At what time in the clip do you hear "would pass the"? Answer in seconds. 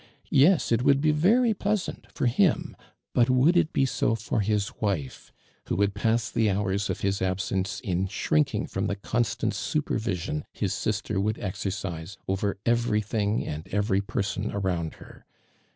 5.75-6.49